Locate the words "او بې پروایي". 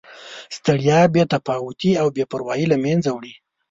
2.01-2.65